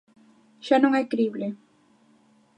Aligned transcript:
Xa 0.65 0.77
non 0.81 0.93
é 1.01 1.03
crible. 1.13 1.47